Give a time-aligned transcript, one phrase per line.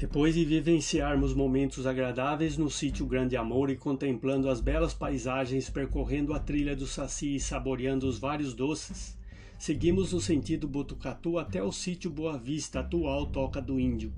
[0.00, 6.32] Depois de vivenciarmos momentos agradáveis no sítio Grande Amor e contemplando as belas paisagens, percorrendo
[6.32, 9.14] a trilha do Saci e saboreando os vários doces,
[9.58, 14.10] seguimos no sentido Botucatu até o sítio Boa Vista, atual Toca do Índio.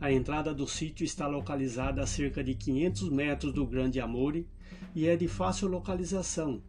[0.00, 4.44] A entrada do sítio está localizada a cerca de 500 metros do Grande Amore
[4.92, 6.60] e é de fácil localização,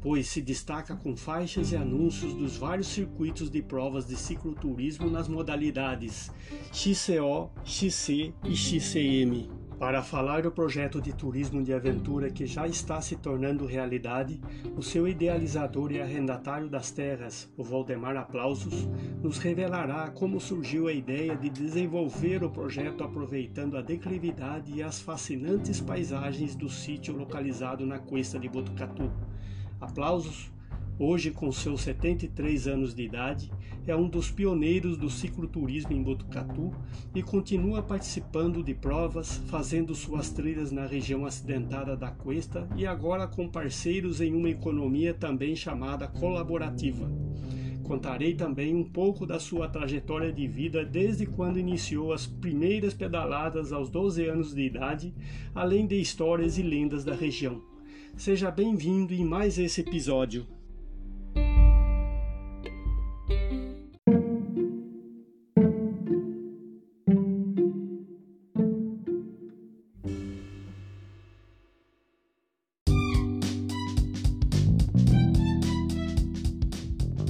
[0.00, 5.28] pois se destaca com faixas e anúncios dos vários circuitos de provas de cicloturismo nas
[5.28, 6.30] modalidades
[6.72, 9.60] XCO, XC e XCM.
[9.80, 14.38] Para falar do projeto de turismo de aventura que já está se tornando realidade,
[14.76, 18.86] o seu idealizador e arrendatário das terras, o Valdemar Aplausos,
[19.22, 25.00] nos revelará como surgiu a ideia de desenvolver o projeto aproveitando a declividade e as
[25.00, 29.10] fascinantes paisagens do sítio localizado na cuesta de Botucatu.
[29.80, 30.50] Aplausos,
[30.98, 33.50] hoje com seus 73 anos de idade,
[33.86, 36.70] é um dos pioneiros do cicloturismo em Botucatu
[37.14, 43.26] e continua participando de provas, fazendo suas trilhas na região acidentada da Cuesta e agora
[43.26, 47.10] com parceiros em uma economia também chamada colaborativa.
[47.82, 53.72] Contarei também um pouco da sua trajetória de vida desde quando iniciou as primeiras pedaladas
[53.72, 55.14] aos 12 anos de idade,
[55.54, 57.69] além de histórias e lendas da região.
[58.16, 60.46] Seja bem-vindo em mais esse episódio.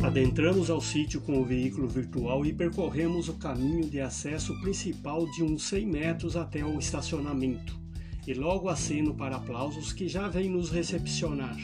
[0.02, 5.44] Adentramos ao sítio com o veículo virtual e percorremos o caminho de acesso principal de
[5.44, 7.79] uns 100 metros até o estacionamento
[8.30, 11.56] e logo aceno para aplausos que já vem nos recepcionar.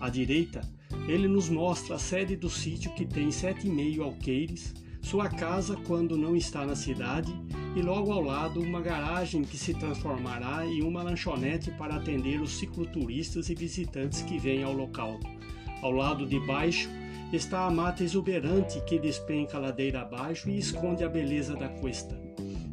[0.00, 0.60] À direita,
[1.06, 6.34] ele nos mostra a sede do sítio que tem 7,5 alqueires, sua casa quando não
[6.34, 7.32] está na cidade
[7.76, 12.58] e logo ao lado uma garagem que se transformará em uma lanchonete para atender os
[12.58, 15.20] cicloturistas e visitantes que vêm ao local.
[15.82, 16.90] Ao lado de baixo
[17.32, 22.20] está a mata exuberante que despenca ladeira abaixo e esconde a beleza da cuesta.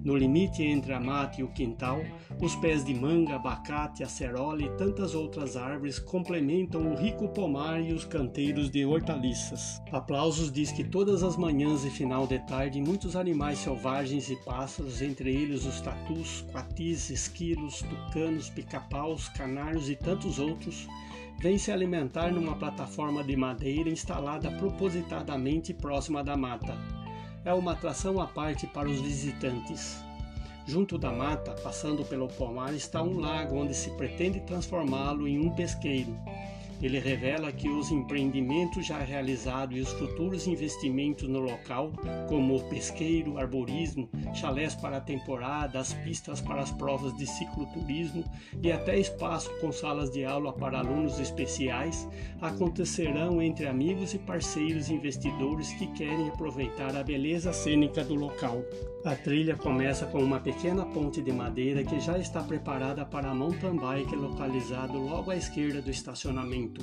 [0.03, 2.01] No limite entre a mata e o quintal,
[2.41, 7.91] os pés de manga, abacate, acerola e tantas outras árvores complementam o rico pomar e
[7.91, 9.81] os canteiros de hortaliças.
[9.91, 15.01] Aplausos diz que todas as manhãs e final de tarde muitos animais selvagens e pássaros,
[15.01, 20.87] entre eles os tatus, quatis, esquilos, tucanos, pica-paus, canários e tantos outros,
[21.41, 26.98] vêm se alimentar numa plataforma de madeira instalada propositadamente próxima da mata
[27.45, 30.03] é uma atração à parte para os visitantes.
[30.65, 35.49] Junto da mata, passando pelo pomar, está um lago onde se pretende transformá-lo em um
[35.49, 36.15] pesqueiro.
[36.81, 41.91] Ele revela que os empreendimentos já realizados e os futuros investimentos no local,
[42.27, 48.23] como o pesqueiro, arborismo, chalés para a temporada, as pistas para as provas de cicloturismo
[48.63, 52.07] e até espaço com salas de aula para alunos especiais,
[52.41, 58.63] acontecerão entre amigos e parceiros investidores que querem aproveitar a beleza cênica do local.
[59.05, 63.33] A trilha começa com uma pequena ponte de madeira que já está preparada para a
[63.33, 66.81] mountain bike localizado logo à esquerda do estacionamento.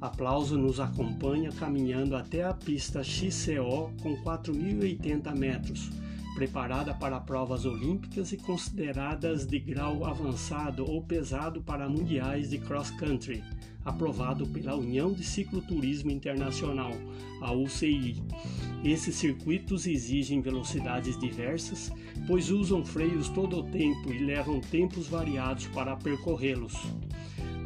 [0.00, 5.90] Aplauso nos acompanha caminhando até a pista XCO com 4.080 metros,
[6.34, 12.90] preparada para provas olímpicas e consideradas de grau avançado ou pesado para mundiais de cross
[12.90, 13.42] country,
[13.84, 16.92] aprovado pela União de Cicloturismo Internacional,
[17.40, 18.22] a UCI.
[18.84, 21.92] Esses circuitos exigem velocidades diversas,
[22.26, 26.74] pois usam freios todo o tempo e levam tempos variados para percorrê-los.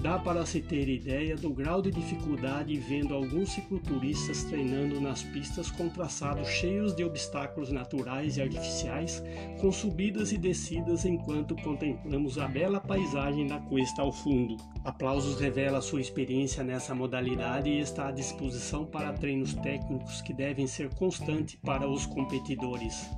[0.05, 5.71] Dá para se ter ideia do grau de dificuldade vendo alguns cicloturistas treinando nas pistas
[5.71, 9.25] com traçados cheios de obstáculos naturais e artificiais,
[9.63, 14.59] com subidas e descidas enquanto contemplamos a bela paisagem da cuesta ao fundo.
[14.85, 20.67] Aplausos revela sua experiência nessa modalidade e está à disposição para treinos técnicos que devem
[20.67, 23.09] ser constantes para os competidores.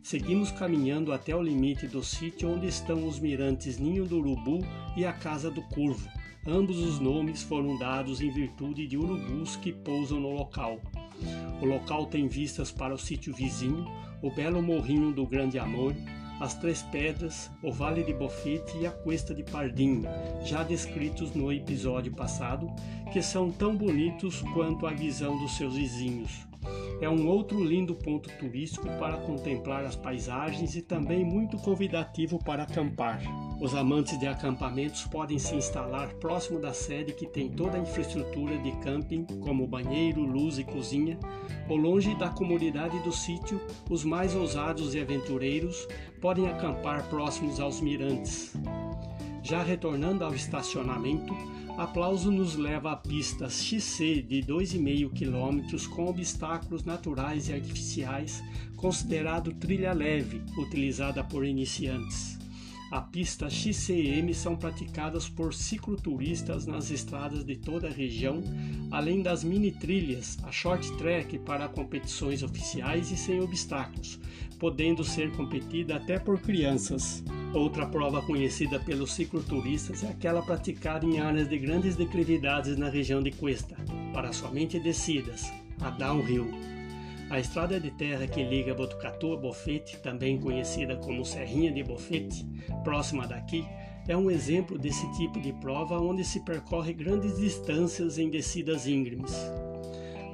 [0.00, 4.60] Seguimos caminhando até o limite do sítio onde estão os mirantes Ninho do Urubu
[4.96, 6.19] e a Casa do Curvo.
[6.46, 10.80] Ambos os nomes foram dados em virtude de urubus que pousam no local.
[11.60, 13.86] O local tem vistas para o sítio vizinho,
[14.22, 15.94] o belo morrinho do Grande Amor,
[16.40, 20.04] as Três Pedras, o Vale de Bofete e a Cuesta de Pardinho,
[20.42, 22.72] já descritos no episódio passado,
[23.12, 26.48] que são tão bonitos quanto a visão dos seus vizinhos.
[27.02, 32.62] É um outro lindo ponto turístico para contemplar as paisagens e também muito convidativo para
[32.62, 33.20] acampar.
[33.60, 38.56] Os amantes de acampamentos podem se instalar próximo da sede que tem toda a infraestrutura
[38.56, 41.18] de camping, como banheiro, luz e cozinha,
[41.68, 43.60] ou longe da comunidade do sítio,
[43.90, 45.86] os mais ousados e aventureiros
[46.22, 48.56] podem acampar próximos aos mirantes.
[49.42, 51.34] Já retornando ao estacionamento,
[51.76, 58.42] Aplauso nos leva à pista XC de 2,5 km com obstáculos naturais e artificiais,
[58.76, 62.39] considerado trilha leve, utilizada por iniciantes.
[62.90, 68.42] A pista XCM são praticadas por cicloturistas nas estradas de toda a região,
[68.90, 74.18] além das mini trilhas, a short track para competições oficiais e sem obstáculos,
[74.58, 77.22] podendo ser competida até por crianças.
[77.54, 83.22] Outra prova conhecida pelos cicloturistas é aquela praticada em áreas de grandes declividades na região
[83.22, 83.76] de Cuesta,
[84.12, 86.79] para somente descidas, a downhill.
[87.30, 92.44] A estrada de terra que liga Botucatu a Bofete, também conhecida como Serrinha de Bofete,
[92.82, 93.64] próxima daqui,
[94.08, 99.32] é um exemplo desse tipo de prova onde se percorre grandes distâncias em descidas íngremes.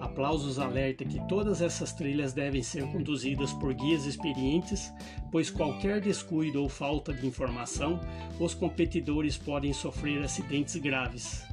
[0.00, 4.90] Aplausos alerta que todas essas trilhas devem ser conduzidas por guias experientes,
[5.30, 8.00] pois qualquer descuido ou falta de informação,
[8.40, 11.44] os competidores podem sofrer acidentes graves.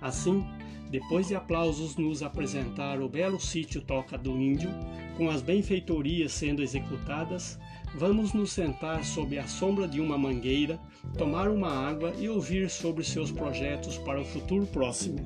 [0.00, 0.44] Assim,
[0.94, 4.70] depois de aplausos nos apresentar o belo sítio Toca do Índio,
[5.16, 7.58] com as benfeitorias sendo executadas,
[7.96, 10.78] vamos nos sentar sob a sombra de uma mangueira,
[11.18, 15.18] tomar uma água e ouvir sobre seus projetos para o futuro próximo.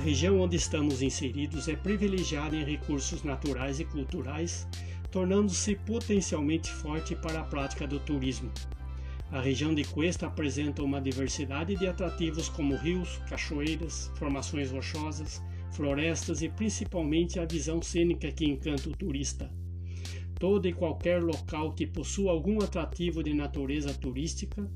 [0.00, 4.66] Região onde estamos inseridos é privilegiada em recursos naturais e culturais,
[5.10, 8.50] tornando-se potencialmente forte para a prática do turismo.
[9.30, 15.42] A região de Cuesta apresenta uma diversidade de atrativos como rios, cachoeiras, formações rochosas,
[15.72, 19.52] florestas e principalmente a visão cênica que encanta o turista.
[20.38, 24.66] Todo e qualquer local que possua algum atrativo de natureza turística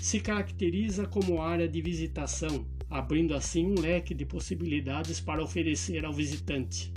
[0.00, 6.12] se caracteriza como área de visitação, abrindo assim um leque de possibilidades para oferecer ao
[6.12, 6.92] visitante.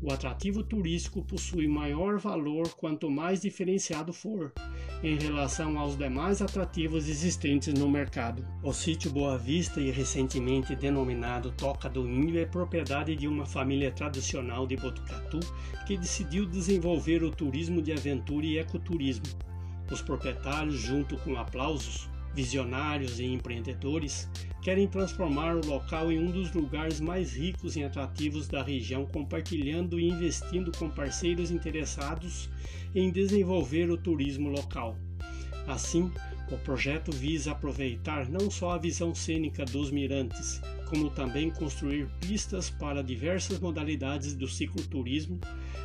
[0.00, 4.52] O atrativo turístico possui maior valor quanto mais diferenciado for,
[5.02, 8.46] em relação aos demais atrativos existentes no mercado.
[8.62, 13.90] O sítio Boa Vista, e recentemente denominado Toca do Índio, é propriedade de uma família
[13.90, 15.40] tradicional de Botucatu
[15.84, 19.26] que decidiu desenvolver o turismo de aventura e ecoturismo.
[19.90, 22.08] Os proprietários, junto com aplausos,
[22.38, 24.30] visionários e empreendedores,
[24.62, 29.98] querem transformar o local em um dos lugares mais ricos e atrativos da região, compartilhando
[29.98, 32.48] e investindo com parceiros interessados
[32.94, 34.96] em desenvolver o turismo local.
[35.66, 36.12] Assim,
[36.48, 42.70] o projeto visa aproveitar não só a visão cênica dos mirantes, como também construir pistas
[42.70, 45.38] para diversas modalidades do cicloturismo,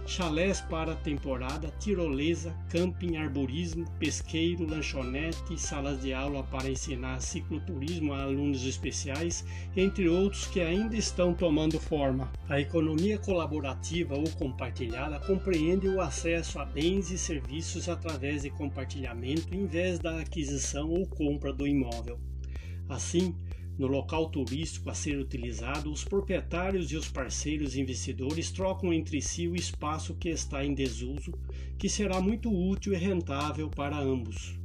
[0.05, 8.23] chalés para temporada, tirolesa, camping, arborismo, pesqueiro, lanchonete, salas de aula para ensinar cicloturismo a
[8.23, 9.45] alunos especiais,
[9.75, 12.31] entre outros que ainda estão tomando forma.
[12.49, 19.53] A economia colaborativa ou compartilhada compreende o acesso a bens e serviços através de compartilhamento
[19.53, 22.19] em vez da aquisição ou compra do imóvel.
[22.89, 23.35] Assim,
[23.77, 29.47] no local turístico a ser utilizado, os proprietários e os parceiros investidores trocam entre si
[29.47, 31.33] o espaço que está em desuso,
[31.77, 34.55] que será muito útil e rentável para ambos.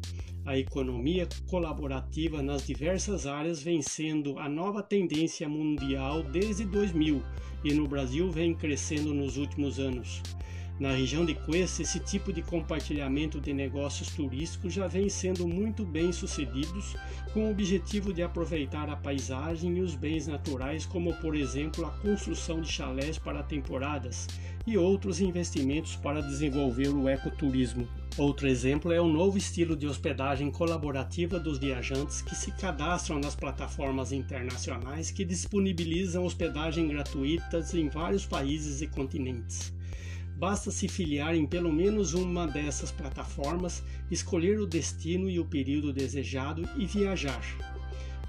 [0.45, 7.23] A economia colaborativa nas diversas áreas vem sendo a nova tendência mundial desde 2000
[7.65, 10.23] e no Brasil vem crescendo nos últimos anos.
[10.79, 15.85] Na região de Cuesta, esse tipo de compartilhamento de negócios turísticos já vem sendo muito
[15.85, 16.95] bem sucedidos,
[17.35, 21.91] com o objetivo de aproveitar a paisagem e os bens naturais, como por exemplo a
[21.91, 24.29] construção de chalés para temporadas
[24.65, 27.89] e outros investimentos para desenvolver o ecoturismo.
[28.17, 33.35] Outro exemplo é o novo estilo de hospedagem colaborativa dos viajantes que se cadastram nas
[33.35, 39.77] plataformas internacionais que disponibilizam hospedagem gratuitas em vários países e continentes.
[40.39, 45.93] Basta se filiar em pelo menos uma dessas plataformas, escolher o destino e o período
[45.93, 47.43] desejado e viajar.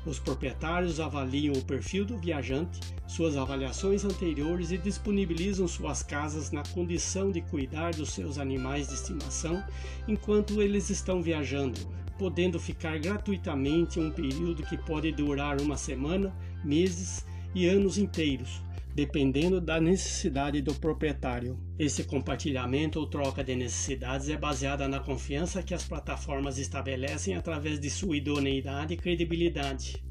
[0.07, 6.63] Os proprietários avaliam o perfil do viajante, suas avaliações anteriores e disponibilizam suas casas na
[6.73, 9.63] condição de cuidar dos seus animais de estimação
[10.07, 11.79] enquanto eles estão viajando,
[12.17, 17.23] podendo ficar gratuitamente um período que pode durar uma semana, meses
[17.53, 21.59] e anos inteiros, dependendo da necessidade do proprietário.
[21.77, 27.79] Esse compartilhamento ou troca de necessidades é baseada na confiança que as plataformas estabelecem através
[27.79, 30.03] de sua idoneidade e credibilidade.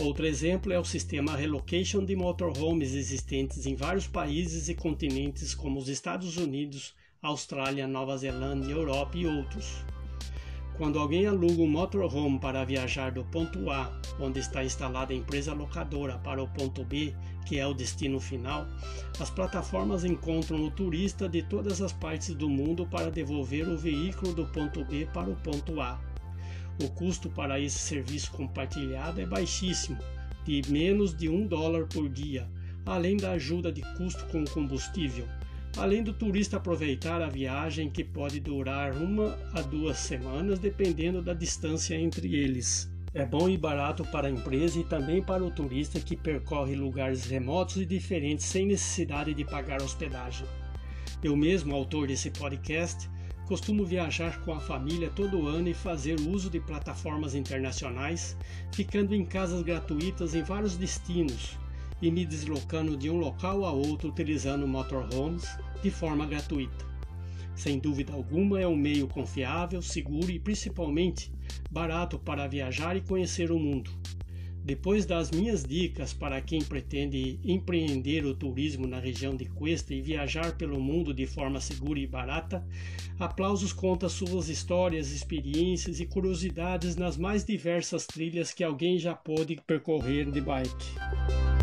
[0.00, 5.80] Outro exemplo é o sistema relocation de motorhomes existentes em vários países e continentes como
[5.80, 9.84] os Estados Unidos, Austrália, Nova Zelândia, Europa e outros.
[10.76, 15.52] Quando alguém aluga um motorhome para viajar do ponto A, onde está instalada a empresa
[15.52, 17.12] locadora, para o ponto B,
[17.48, 18.68] que é o destino final,
[19.18, 24.34] as plataformas encontram o turista de todas as partes do mundo para devolver o veículo
[24.34, 25.98] do ponto B para o ponto A.
[26.82, 29.96] O custo para esse serviço compartilhado é baixíssimo,
[30.44, 32.46] de menos de um dólar por dia,
[32.84, 35.26] além da ajuda de custo com combustível,
[35.78, 41.32] além do turista aproveitar a viagem que pode durar uma a duas semanas, dependendo da
[41.32, 42.92] distância entre eles.
[43.14, 47.24] É bom e barato para a empresa e também para o turista que percorre lugares
[47.24, 50.46] remotos e diferentes sem necessidade de pagar hospedagem.
[51.22, 53.08] Eu mesmo, autor desse podcast,
[53.48, 58.36] Costumo viajar com a família todo ano e fazer uso de plataformas internacionais,
[58.74, 61.58] ficando em casas gratuitas em vários destinos
[62.02, 65.48] e me deslocando de um local a outro utilizando motorhomes
[65.82, 66.87] de forma gratuita.
[67.58, 71.32] Sem dúvida alguma, é um meio confiável, seguro e principalmente
[71.68, 73.90] barato para viajar e conhecer o mundo.
[74.64, 80.00] Depois das minhas dicas para quem pretende empreender o turismo na região de Cuesta e
[80.00, 82.64] viajar pelo mundo de forma segura e barata,
[83.18, 89.60] Aplausos conta suas histórias, experiências e curiosidades nas mais diversas trilhas que alguém já pôde
[89.66, 91.57] percorrer de bike.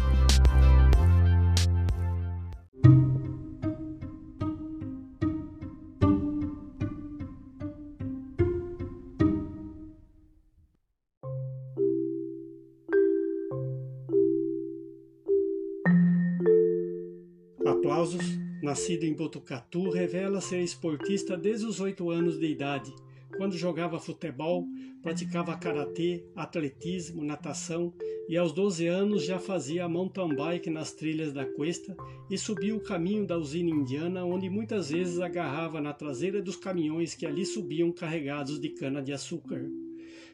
[17.75, 22.91] Aplausos, nascido em Botucatu, revela ser esportista desde os 8 anos de idade,
[23.36, 24.65] quando jogava futebol,
[25.03, 27.94] praticava karatê, atletismo, natação
[28.29, 31.96] e aos 12 anos já fazia mountain bike nas trilhas da Cuesta
[32.29, 37.13] e subia o caminho da usina indiana, onde muitas vezes agarrava na traseira dos caminhões
[37.13, 39.70] que ali subiam carregados de cana-de-açúcar.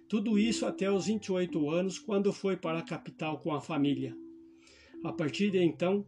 [0.08, 4.16] Tudo isso até os 28 anos, quando foi para a capital com a família.
[5.04, 6.06] A partir de então,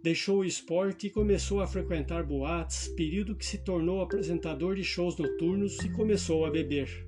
[0.00, 5.16] Deixou o esporte e começou a frequentar boates, período que se tornou apresentador de shows
[5.16, 7.04] noturnos e começou a beber.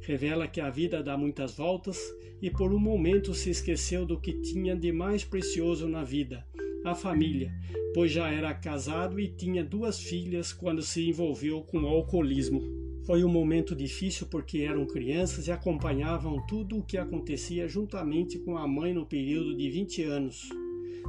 [0.00, 2.12] Revela que a vida dá muitas voltas
[2.42, 6.44] e por um momento se esqueceu do que tinha de mais precioso na vida,
[6.84, 7.52] a família,
[7.94, 12.60] pois já era casado e tinha duas filhas quando se envolveu com o alcoolismo.
[13.06, 18.56] Foi um momento difícil porque eram crianças e acompanhavam tudo o que acontecia juntamente com
[18.56, 20.48] a mãe no período de 20 anos.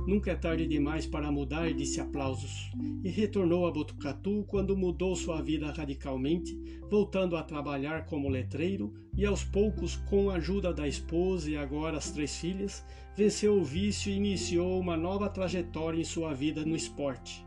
[0.07, 2.71] Nunca é tarde demais para mudar, disse Aplausos,
[3.03, 6.57] e retornou a Botucatu quando mudou sua vida radicalmente,
[6.89, 11.97] voltando a trabalhar como letreiro e aos poucos, com a ajuda da esposa e agora
[11.97, 12.83] as três filhas,
[13.15, 17.45] venceu o vício e iniciou uma nova trajetória em sua vida no esporte.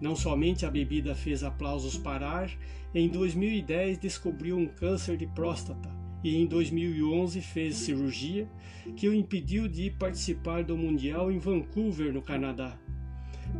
[0.00, 2.50] Não somente a bebida fez Aplausos parar,
[2.94, 8.48] em 2010 descobriu um câncer de próstata e em 2011 fez cirurgia
[8.96, 12.78] que o impediu de participar do Mundial em Vancouver, no Canadá.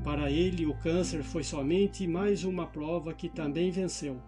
[0.03, 4.19] Para ele, o câncer foi somente mais uma prova que também venceu,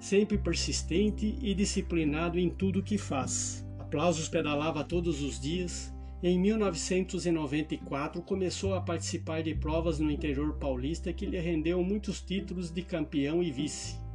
[0.00, 3.64] sempre persistente e disciplinado em tudo que faz.
[3.78, 5.94] Aplausos pedalava todos os dias.
[6.22, 12.70] Em 1994 começou a participar de provas no interior paulista que lhe rendeu muitos títulos
[12.70, 14.05] de campeão e vice.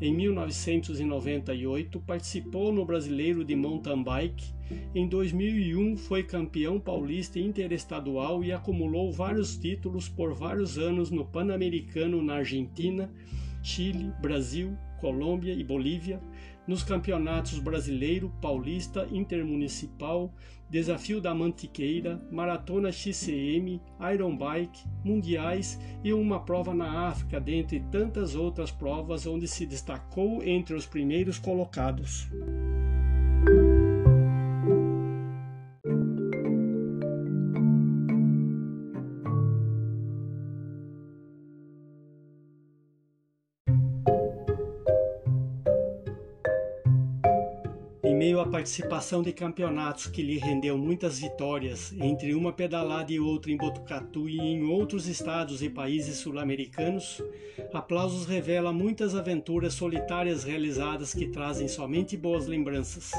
[0.00, 4.54] Em 1998 participou no Brasileiro de Mountain Bike.
[4.94, 12.22] Em 2001 foi campeão paulista interestadual e acumulou vários títulos por vários anos no Pan-Americano
[12.22, 13.12] na Argentina,
[13.62, 16.18] Chile, Brasil, Colômbia e Bolívia,
[16.70, 20.32] nos campeonatos brasileiro, paulista, intermunicipal,
[20.70, 23.82] Desafio da Mantiqueira, Maratona XCM,
[24.14, 30.44] Iron Bike, Mundiais e uma prova na África, dentre tantas outras provas onde se destacou
[30.44, 32.30] entre os primeiros colocados.
[48.70, 54.28] Participação de campeonatos que lhe rendeu muitas vitórias, entre uma pedalada e outra em Botucatu
[54.28, 57.20] e em outros estados e países sul-americanos,
[57.74, 63.10] Aplausos revela muitas aventuras solitárias realizadas que trazem somente boas lembranças.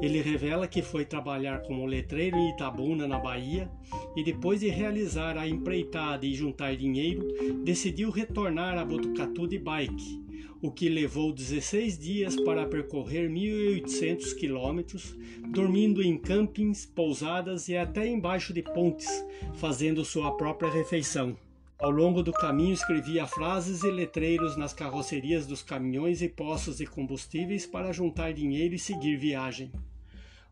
[0.00, 3.70] Ele revela que foi trabalhar como letreiro em Itabuna, na Bahia,
[4.16, 7.28] e depois de realizar a empreitada e juntar dinheiro,
[7.62, 10.22] decidiu retornar a Botucatu de bike,
[10.62, 15.12] o que levou 16 dias para percorrer 1.800 quilômetros,
[15.48, 19.08] dormindo em campings, pousadas e até embaixo de pontes,
[19.54, 21.36] fazendo sua própria refeição.
[21.80, 26.86] Ao longo do caminho escrevia frases e letreiros nas carrocerias dos caminhões e postos de
[26.86, 29.68] combustíveis para juntar dinheiro e seguir viagem.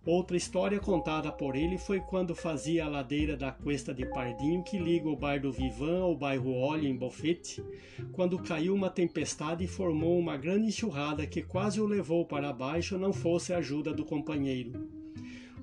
[0.04, 4.78] Outra história contada por ele foi quando fazia a ladeira da Cuesta de Pardinho que
[4.78, 7.62] liga o bairro Vivan ao bairro Olho em Bofete,
[8.11, 12.97] quando caiu uma tempestade e formou uma grande enxurrada que quase o levou para baixo
[12.97, 14.88] não fosse a ajuda do companheiro.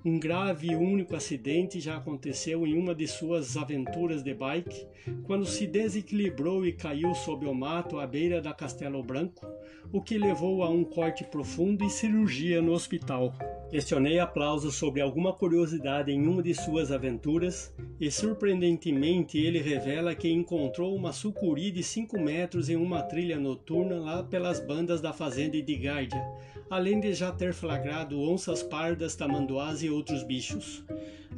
[0.06, 4.86] Um grave e único acidente já aconteceu em uma de suas aventuras de bike,
[5.24, 9.48] quando se desequilibrou e caiu sob o mato à beira da Castelo Branco,
[9.92, 13.34] o que levou a um corte profundo e cirurgia no hospital.
[13.70, 20.32] Questionei aplausos sobre alguma curiosidade em uma de suas aventuras e, surpreendentemente, ele revela que
[20.32, 25.62] encontrou uma sucuri de 5 metros em uma trilha noturna lá pelas bandas da fazenda
[25.62, 26.24] de Gárdia,
[26.70, 30.84] além de já ter flagrado onças pardas, tamanduás e outros bichos.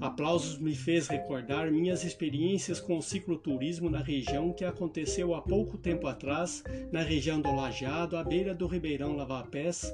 [0.02, 5.78] Aplausos me fez recordar minhas experiências com o cicloturismo na região que aconteceu há pouco
[5.78, 9.94] tempo atrás, na região do Lajeado, à beira do Ribeirão Lavapés,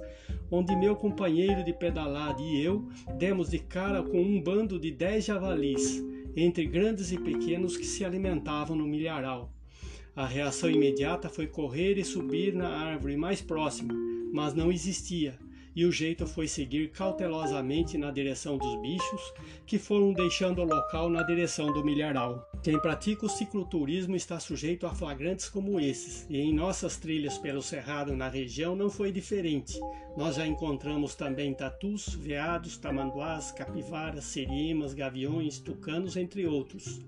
[0.51, 2.87] onde meu companheiro de pedalada e eu
[3.17, 6.03] demos de cara com um bando de dez javalis,
[6.35, 9.51] entre grandes e pequenos que se alimentavam no milharal.
[10.15, 13.93] A reação imediata foi correr e subir na árvore mais próxima,
[14.35, 15.39] mas não existia,
[15.73, 19.33] e o jeito foi seguir cautelosamente na direção dos bichos,
[19.65, 22.45] que foram deixando o local na direção do milharal.
[22.61, 27.61] Quem pratica o cicloturismo está sujeito a flagrantes como esses, e em nossas trilhas pelo
[27.61, 29.79] cerrado na região não foi diferente.
[30.17, 36.99] Nós já encontramos também tatus, veados, tamanduás, capivaras, serimas, gaviões, tucanos, entre outros.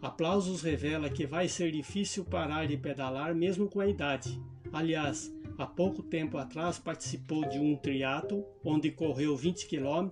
[0.00, 4.40] Aplausos revela que vai ser difícil parar de pedalar mesmo com a idade.
[4.72, 10.10] Aliás, há pouco tempo atrás participou de um triatlo onde correu 20 km,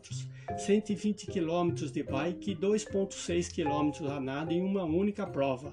[0.56, 5.72] 120 km de bike e 2.6 km a nado em uma única prova.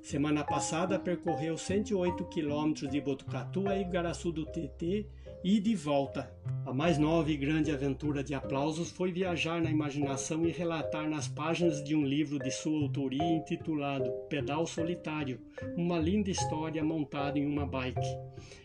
[0.00, 5.06] Semana passada percorreu 108 km de Botucatu a Igaraçu do TT
[5.42, 6.30] e de volta.
[6.66, 11.26] A mais nova e grande aventura de aplausos foi viajar na imaginação e relatar nas
[11.26, 15.40] páginas de um livro de sua autoria intitulado Pedal Solitário,
[15.76, 18.00] uma linda história montada em uma bike.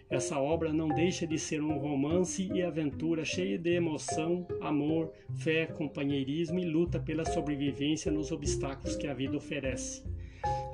[0.09, 5.65] Essa obra não deixa de ser um romance e aventura cheia de emoção, amor, fé,
[5.65, 10.03] companheirismo e luta pela sobrevivência nos obstáculos que a vida oferece.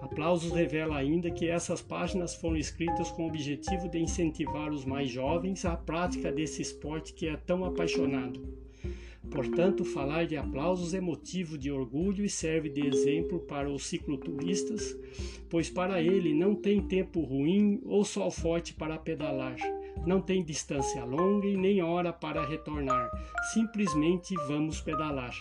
[0.02, 5.10] Aplausos revela ainda que essas páginas foram escritas com o objetivo de incentivar os mais
[5.10, 8.42] jovens à prática desse esporte que é tão apaixonado.
[9.30, 14.98] Portanto, falar de aplausos é motivo de orgulho e serve de exemplo para os cicloturistas,
[15.50, 19.56] pois para ele não tem tempo ruim ou sol forte para pedalar,
[20.06, 23.10] não tem distância longa e nem hora para retornar,
[23.54, 25.34] simplesmente vamos pedalar.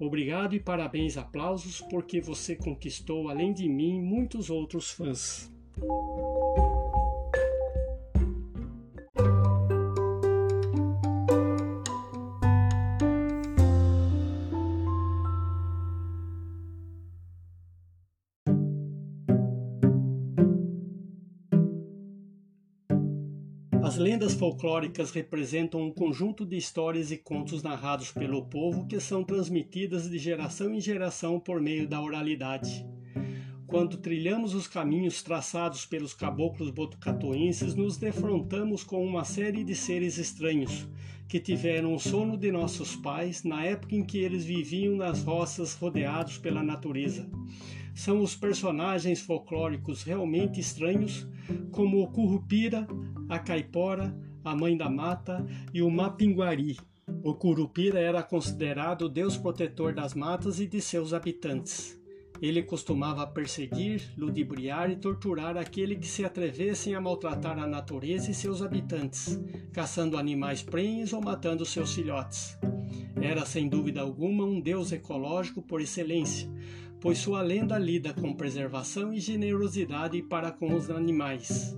[0.00, 5.52] Obrigado e parabéns, aplausos, porque você conquistou, além de mim, muitos outros fãs.
[23.90, 29.24] As lendas folclóricas representam um conjunto de histórias e contos narrados pelo povo que são
[29.24, 32.86] transmitidas de geração em geração por meio da oralidade.
[33.66, 40.18] Quando trilhamos os caminhos traçados pelos caboclos botucatuenses, nos defrontamos com uma série de seres
[40.18, 40.86] estranhos
[41.26, 45.74] que tiveram o sono de nossos pais na época em que eles viviam nas roças
[45.74, 47.28] rodeados pela natureza
[47.94, 51.28] são os personagens folclóricos realmente estranhos,
[51.70, 52.86] como o Curupira,
[53.28, 56.76] a Caipora, a Mãe da Mata e o Mapinguari.
[57.22, 62.00] O Curupira era considerado o deus protetor das matas e de seus habitantes.
[62.40, 68.34] Ele costumava perseguir, ludibriar e torturar aquele que se atrevessem a maltratar a natureza e
[68.34, 69.38] seus habitantes,
[69.72, 72.58] caçando animais prenhes ou matando seus filhotes.
[73.20, 76.50] Era sem dúvida alguma um deus ecológico por excelência,
[77.00, 81.76] pois sua lenda lida com preservação e generosidade para com os animais.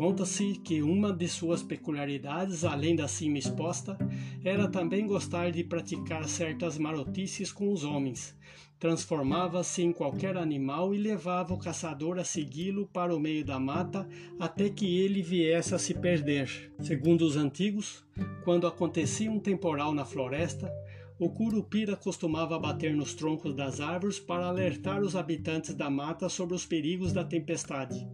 [0.00, 3.98] Conta-se que uma de suas peculiaridades, além da cima exposta,
[4.42, 8.34] era também gostar de praticar certas marotices com os homens.
[8.78, 14.08] Transformava-se em qualquer animal e levava o caçador a segui-lo para o meio da mata
[14.38, 16.72] até que ele viesse a se perder.
[16.80, 18.02] Segundo os antigos,
[18.42, 20.72] quando acontecia um temporal na floresta,
[21.20, 26.54] o curupira costumava bater nos troncos das árvores para alertar os habitantes da mata sobre
[26.54, 28.08] os perigos da tempestade.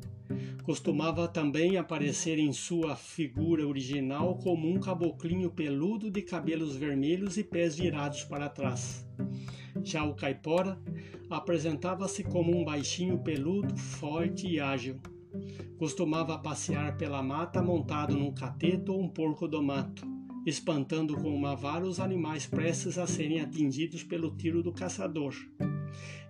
[0.65, 7.45] Costumava também aparecer em sua figura original como um caboclinho peludo de cabelos vermelhos e
[7.45, 9.07] pés virados para trás.
[9.85, 10.77] Já o caipora
[11.31, 15.01] apresentava-se como um baixinho peludo, forte e ágil.
[15.79, 20.16] Costumava passear pela mata montado num cateto ou um porco do mato,
[20.47, 25.35] espantando com uma vara os animais prestes a serem atingidos pelo tiro do caçador.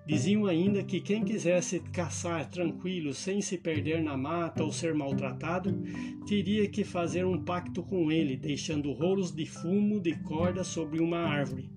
[0.06, 5.82] Diziam ainda que quem quisesse caçar tranquilo sem se perder na mata ou ser maltratado,
[6.26, 11.18] teria que fazer um pacto com ele, deixando rolos de fumo de corda sobre uma
[11.18, 11.70] árvore.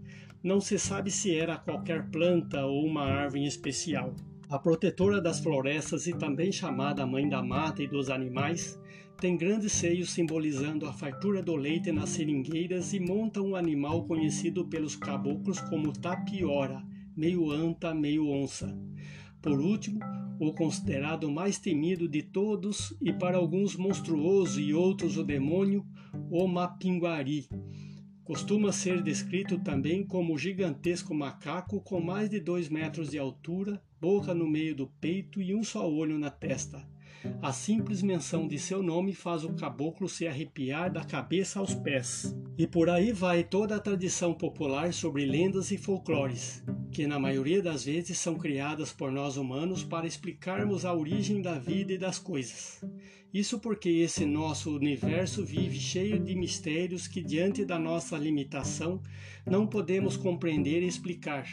[0.44, 4.16] Não se sabe se era qualquer planta ou uma árvore em especial.
[4.48, 8.80] A protetora das florestas e também chamada mãe da mata e dos animais,
[9.20, 14.66] tem grandes seios simbolizando a fartura do leite nas seringueiras e monta um animal conhecido
[14.66, 16.82] pelos caboclos como tapiora,
[17.18, 18.74] meio anta, meio onça.
[19.42, 20.00] Por último,
[20.40, 25.86] o considerado mais temido de todos e para alguns monstruoso e outros o demônio,
[26.32, 27.50] o Mapinguari.
[28.24, 34.34] Costuma ser descrito também como gigantesco macaco com mais de dois metros de altura, boca
[34.34, 36.88] no meio do peito e um só olho na testa.
[37.42, 42.36] A simples menção de seu nome faz o caboclo se arrepiar da cabeça aos pés.
[42.58, 47.62] E por aí vai toda a tradição popular sobre lendas e folclores, que na maioria
[47.62, 52.20] das vezes são criadas por nós humanos para explicarmos a origem da vida e das
[52.20, 52.82] coisas.
[53.34, 59.02] Isso porque esse nosso universo vive cheio de mistérios que, diante da nossa limitação,
[59.46, 61.48] não podemos compreender e explicar.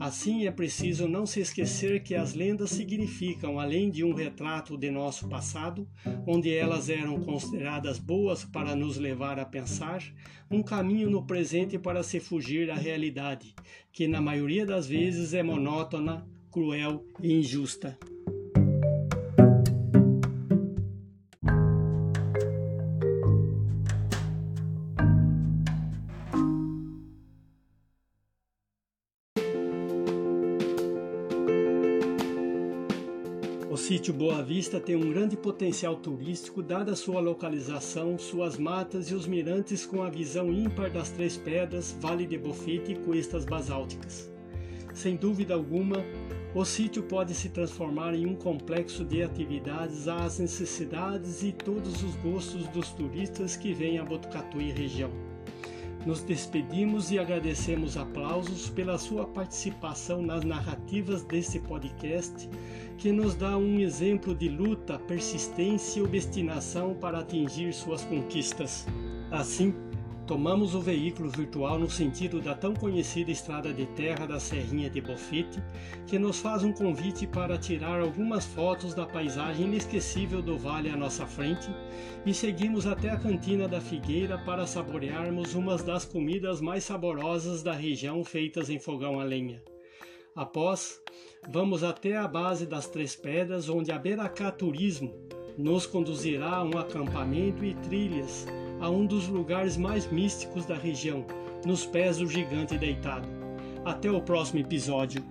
[0.00, 4.90] Assim, é preciso não se esquecer que as lendas significam, além de um retrato de
[4.90, 5.86] nosso passado,
[6.26, 10.02] onde elas eram consideradas boas para nos levar a pensar,
[10.50, 13.54] um caminho no presente para se fugir da realidade,
[13.92, 17.98] que na maioria das vezes é monótona, cruel e injusta.
[33.90, 39.26] Sítio Boa Vista tem um grande potencial turístico, dada sua localização, suas matas e os
[39.26, 44.30] mirantes com a visão ímpar das Três Pedras, Vale de Bofete e costas basálticas.
[44.94, 45.96] Sem dúvida alguma,
[46.54, 52.14] o sítio pode se transformar em um complexo de atividades às necessidades e todos os
[52.14, 55.29] gostos dos turistas que vêm a Botucatu e região.
[56.06, 62.48] Nos despedimos e agradecemos aplausos pela sua participação nas narrativas deste podcast,
[62.96, 68.86] que nos dá um exemplo de luta, persistência e obstinação para atingir suas conquistas.
[69.30, 69.74] Assim,
[70.30, 75.00] tomamos o veículo virtual no sentido da tão conhecida estrada de terra da Serrinha de
[75.00, 75.60] Bofete,
[76.06, 80.96] que nos faz um convite para tirar algumas fotos da paisagem inesquecível do vale à
[80.96, 81.68] nossa frente
[82.24, 87.72] e seguimos até a cantina da Figueira para saborearmos umas das comidas mais saborosas da
[87.72, 89.60] região feitas em fogão a lenha.
[90.36, 91.00] Após,
[91.48, 95.12] vamos até a base das Três Pedras, onde a Beracá Turismo
[95.58, 98.46] nos conduzirá a um acampamento e trilhas
[98.80, 101.24] a um dos lugares mais místicos da região,
[101.64, 103.28] nos pés do gigante deitado.
[103.84, 105.22] Até o próximo episódio.